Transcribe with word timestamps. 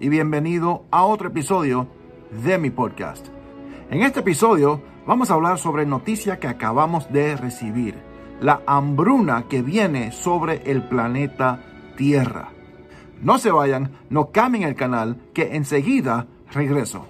Y 0.00 0.08
bienvenido 0.10 0.84
a 0.92 1.04
otro 1.04 1.26
episodio 1.26 1.88
de 2.44 2.56
mi 2.56 2.70
podcast. 2.70 3.26
En 3.90 4.02
este 4.02 4.20
episodio 4.20 4.80
vamos 5.08 5.28
a 5.28 5.34
hablar 5.34 5.58
sobre 5.58 5.86
noticia 5.86 6.38
que 6.38 6.46
acabamos 6.46 7.12
de 7.12 7.36
recibir, 7.36 7.96
la 8.40 8.62
hambruna 8.64 9.46
que 9.48 9.60
viene 9.60 10.12
sobre 10.12 10.62
el 10.70 10.84
planeta 10.86 11.64
Tierra. 11.96 12.50
No 13.22 13.38
se 13.38 13.50
vayan, 13.50 13.98
no 14.08 14.30
cambien 14.30 14.62
el 14.62 14.76
canal, 14.76 15.16
que 15.34 15.56
enseguida 15.56 16.28
regreso. 16.52 17.08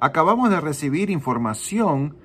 Acabamos 0.00 0.50
de 0.50 0.60
recibir 0.60 1.10
información 1.10 2.16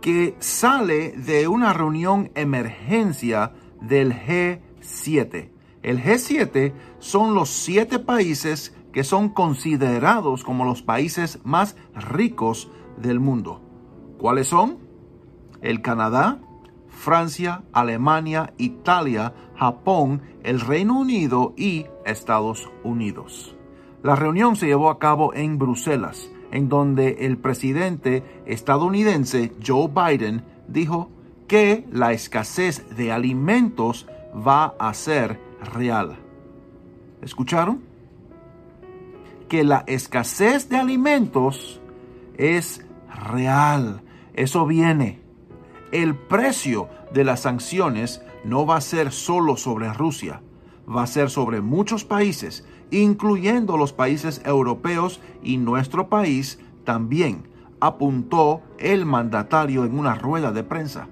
que 0.00 0.36
sale 0.38 1.12
de 1.12 1.48
una 1.48 1.72
reunión 1.72 2.30
emergencia 2.34 3.52
del 3.80 4.12
G7. 4.14 5.50
El 5.82 6.02
G7 6.02 6.72
son 6.98 7.34
los 7.34 7.48
siete 7.48 7.98
países 7.98 8.76
que 8.92 9.04
son 9.04 9.30
considerados 9.30 10.44
como 10.44 10.64
los 10.64 10.82
países 10.82 11.40
más 11.44 11.76
ricos 11.94 12.70
del 12.96 13.20
mundo. 13.20 13.62
¿Cuáles 14.18 14.48
son? 14.48 14.78
El 15.62 15.80
Canadá, 15.80 16.40
Francia, 16.88 17.62
Alemania, 17.72 18.52
Italia, 18.58 19.34
Japón, 19.56 20.22
el 20.42 20.60
Reino 20.60 20.98
Unido 20.98 21.54
y 21.56 21.86
Estados 22.04 22.70
Unidos. 22.84 23.56
La 24.02 24.16
reunión 24.16 24.56
se 24.56 24.66
llevó 24.66 24.90
a 24.90 24.98
cabo 24.98 25.32
en 25.32 25.58
Bruselas 25.58 26.30
en 26.52 26.68
donde 26.68 27.26
el 27.26 27.38
presidente 27.38 28.22
estadounidense 28.46 29.52
Joe 29.66 29.88
Biden 29.88 30.44
dijo 30.68 31.10
que 31.48 31.84
la 31.90 32.12
escasez 32.12 32.94
de 32.96 33.10
alimentos 33.10 34.06
va 34.34 34.74
a 34.78 34.94
ser 34.94 35.40
real. 35.74 36.16
¿Escucharon? 37.20 37.82
Que 39.48 39.64
la 39.64 39.84
escasez 39.86 40.68
de 40.68 40.76
alimentos 40.76 41.80
es 42.36 42.84
real. 43.32 44.02
Eso 44.34 44.66
viene. 44.66 45.20
El 45.90 46.14
precio 46.14 46.88
de 47.12 47.24
las 47.24 47.40
sanciones 47.40 48.22
no 48.44 48.66
va 48.66 48.76
a 48.76 48.80
ser 48.80 49.12
solo 49.12 49.56
sobre 49.56 49.92
Rusia, 49.92 50.40
va 50.88 51.02
a 51.02 51.06
ser 51.06 51.30
sobre 51.30 51.60
muchos 51.60 52.04
países 52.04 52.64
incluyendo 52.92 53.76
los 53.76 53.92
países 53.92 54.40
europeos 54.44 55.20
y 55.42 55.56
nuestro 55.56 56.08
país 56.08 56.60
también, 56.84 57.48
apuntó 57.80 58.62
el 58.78 59.06
mandatario 59.06 59.84
en 59.84 59.98
una 59.98 60.14
rueda 60.14 60.52
de 60.52 60.62
prensa. 60.62 61.08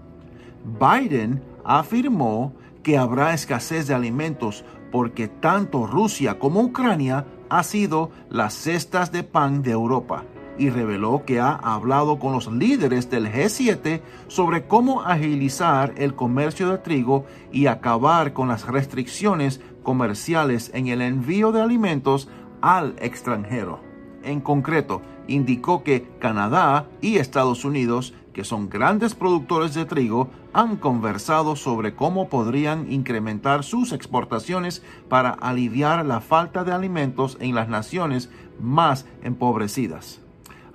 Biden 0.79 1.43
afirmó 1.65 2.53
que 2.85 2.97
habrá 2.97 3.35
escasez 3.35 3.89
de 3.89 3.95
alimentos 3.95 4.65
porque 4.93 5.27
tanto 5.27 5.87
Rusia 5.87 6.39
como 6.39 6.61
Ucrania 6.61 7.27
ha 7.49 7.63
sido 7.65 8.11
las 8.29 8.55
cestas 8.55 9.11
de 9.11 9.25
pan 9.25 9.62
de 9.62 9.73
Europa 9.73 10.25
y 10.59 10.71
reveló 10.71 11.25
que 11.25 11.41
ha 11.41 11.53
hablado 11.53 12.19
con 12.19 12.33
los 12.33 12.50
líderes 12.53 13.11
del 13.11 13.27
G7 13.27 14.00
sobre 14.28 14.66
cómo 14.66 15.03
agilizar 15.03 15.94
el 15.97 16.15
comercio 16.15 16.71
de 16.71 16.78
trigo 16.78 17.25
y 17.53 17.66
acabar 17.66 18.33
con 18.33 18.49
las 18.49 18.66
restricciones 18.66 19.61
comerciales 19.83 20.71
en 20.75 20.88
el 20.88 21.00
envío 21.00 21.53
de 21.53 21.62
alimentos 21.62 22.28
al 22.61 22.94
extranjero. 23.00 23.81
En 24.22 24.41
concreto, 24.41 25.00
indicó 25.28 25.83
que 25.83 26.06
Canadá 26.19 26.87
y 27.00 27.17
Estados 27.17 27.65
Unidos, 27.65 28.15
que 28.34 28.44
son 28.44 28.69
grandes 28.69 29.15
productores 29.15 29.75
de 29.75 29.87
trigo, 29.87 30.28
han 30.53 30.77
conversado 30.77 31.56
sobre 31.56 31.94
cómo 31.94 32.28
podrían 32.28 32.91
incrementar 32.93 33.65
sus 33.65 33.93
exportaciones 33.93 34.82
para 35.09 35.31
aliviar 35.31 36.05
la 36.05 36.21
falta 36.21 36.65
de 36.65 36.72
alimentos 36.72 37.38
en 37.41 37.55
las 37.55 37.69
naciones 37.69 38.31
más 38.61 39.06
empobrecidas. 39.22 40.21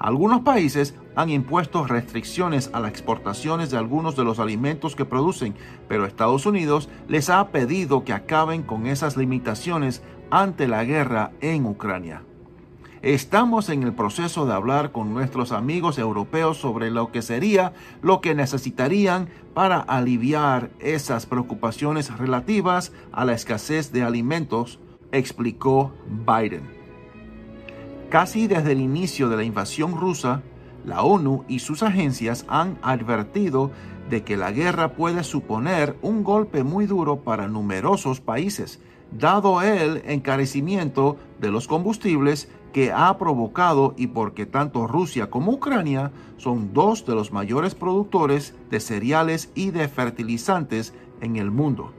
Algunos 0.06 0.42
países 0.42 0.94
han 1.16 1.32
impuesto 1.32 1.88
restricciones 1.88 2.70
a 2.74 2.80
las 2.80 2.92
exportaciones 2.92 3.72
de 3.72 3.80
algunos 3.80 4.16
de 4.16 4.24
los 4.24 4.38
alimentos 4.38 4.96
que 4.96 5.04
producen, 5.04 5.56
pero 5.88 6.06
Estados 6.06 6.46
Unidos 6.46 6.90
les 7.08 7.32
ha 7.32 7.48
pedido 7.48 8.04
que 8.04 8.14
acaben 8.14 8.62
con 8.62 8.86
esas 8.86 9.18
limitaciones 9.18 10.04
ante 10.30 10.68
la 10.68 10.84
guerra 10.84 11.32
en 11.42 11.66
Ucrania. 11.66 12.22
Estamos 13.02 13.70
en 13.70 13.82
el 13.82 13.94
proceso 13.94 14.46
de 14.46 14.54
hablar 14.54 14.92
con 14.92 15.12
nuestros 15.12 15.52
amigos 15.52 15.98
europeos 15.98 16.58
sobre 16.58 16.92
lo 16.92 17.12
que 17.12 17.24
sería 17.24 17.74
lo 18.04 18.22
que 18.22 18.36
necesitarían 18.36 19.30
para 19.56 19.80
aliviar 19.80 20.70
esas 20.78 21.26
preocupaciones 21.26 22.16
relativas 22.16 22.94
a 23.12 23.26
la 23.26 23.34
escasez 23.34 23.92
de 23.92 24.04
alimentos, 24.04 24.80
explicó 25.12 25.94
Biden. 26.28 26.75
Casi 28.10 28.48
desde 28.48 28.72
el 28.74 28.82
inicio 28.82 29.30
de 29.30 29.38
la 29.38 29.44
invasión 29.44 29.98
rusa, 29.98 30.42
la 30.86 31.02
ONU 31.02 31.44
y 31.48 31.60
sus 31.60 31.82
agencias 31.82 32.46
han 32.48 32.78
advertido 32.82 33.72
de 34.10 34.24
que 34.24 34.38
la 34.38 34.52
guerra 34.52 34.94
puede 34.94 35.24
suponer 35.24 35.98
un 36.04 36.24
golpe 36.24 36.64
muy 36.64 36.86
duro 36.86 37.22
para 37.22 37.48
numerosos 37.48 38.22
países, 38.22 38.80
dado 39.12 39.62
el 39.62 40.04
encarecimiento 40.06 41.18
de 41.40 41.52
los 41.52 41.68
combustibles 41.68 42.48
que 42.72 42.92
ha 42.92 43.18
provocado 43.18 43.96
y 43.98 44.08
porque 44.08 44.46
tanto 44.46 44.86
Rusia 44.86 45.30
como 45.30 45.54
Ucrania 45.54 46.12
son 46.38 46.74
dos 46.74 47.06
de 47.06 47.16
los 47.16 47.32
mayores 47.32 47.74
productores 47.74 48.54
de 48.70 48.80
cereales 48.80 49.50
y 49.56 49.72
de 49.72 49.88
fertilizantes 49.88 50.94
en 51.22 51.38
el 51.38 51.50
mundo. 51.50 51.92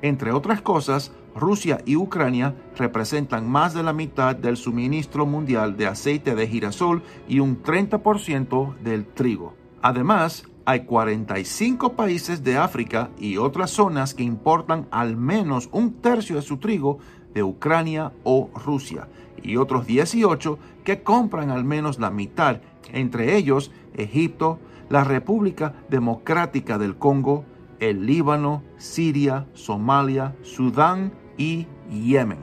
Entre 0.00 0.32
otras 0.32 0.62
cosas, 0.62 1.12
Rusia 1.34 1.80
y 1.84 1.96
Ucrania 1.96 2.54
representan 2.76 3.48
más 3.48 3.74
de 3.74 3.82
la 3.82 3.92
mitad 3.92 4.36
del 4.36 4.56
suministro 4.56 5.26
mundial 5.26 5.76
de 5.76 5.86
aceite 5.86 6.34
de 6.34 6.46
girasol 6.46 7.02
y 7.28 7.40
un 7.40 7.62
30% 7.62 8.76
del 8.78 9.06
trigo. 9.06 9.54
Además, 9.82 10.44
hay 10.64 10.84
45 10.84 11.92
países 11.94 12.42
de 12.42 12.56
África 12.56 13.10
y 13.18 13.36
otras 13.36 13.70
zonas 13.70 14.14
que 14.14 14.22
importan 14.22 14.88
al 14.90 15.16
menos 15.16 15.68
un 15.72 15.94
tercio 15.94 16.36
de 16.36 16.42
su 16.42 16.56
trigo 16.56 16.98
de 17.34 17.42
Ucrania 17.42 18.12
o 18.22 18.50
Rusia 18.54 19.08
y 19.42 19.56
otros 19.56 19.86
18 19.86 20.58
que 20.84 21.02
compran 21.02 21.50
al 21.50 21.64
menos 21.64 21.98
la 21.98 22.10
mitad, 22.10 22.60
entre 22.92 23.36
ellos 23.36 23.72
Egipto, 23.94 24.58
la 24.88 25.04
República 25.04 25.74
Democrática 25.90 26.78
del 26.78 26.96
Congo, 26.96 27.44
el 27.80 28.06
Líbano, 28.06 28.62
Siria, 28.78 29.46
Somalia, 29.52 30.34
Sudán 30.42 31.12
y 31.36 31.66
Yemen. 31.90 32.38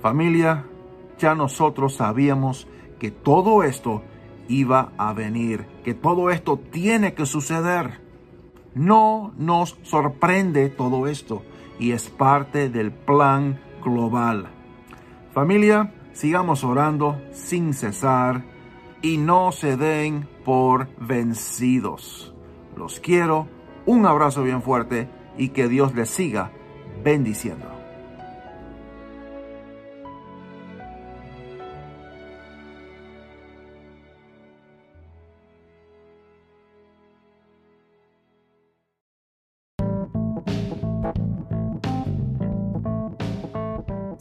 Familia, 0.00 0.66
ya 1.18 1.34
nosotros 1.34 1.94
sabíamos 1.94 2.66
que 2.98 3.10
todo 3.10 3.62
esto 3.62 4.02
iba 4.48 4.92
a 4.96 5.12
venir, 5.12 5.66
que 5.84 5.94
todo 5.94 6.30
esto 6.30 6.58
tiene 6.58 7.14
que 7.14 7.26
suceder. 7.26 8.00
No 8.74 9.32
nos 9.36 9.78
sorprende 9.82 10.68
todo 10.68 11.06
esto 11.06 11.42
y 11.78 11.92
es 11.92 12.08
parte 12.08 12.68
del 12.68 12.90
plan 12.92 13.60
global. 13.82 14.48
Familia, 15.32 15.92
sigamos 16.12 16.64
orando 16.64 17.20
sin 17.32 17.74
cesar 17.74 18.44
y 19.02 19.16
no 19.16 19.52
se 19.52 19.76
den 19.76 20.28
por 20.44 20.88
vencidos. 20.98 22.34
Los 22.76 23.00
quiero, 23.00 23.48
un 23.86 24.06
abrazo 24.06 24.42
bien 24.42 24.62
fuerte 24.62 25.08
y 25.36 25.48
que 25.48 25.68
Dios 25.68 25.94
les 25.94 26.08
siga 26.08 26.52
bendiciendo. 27.02 27.81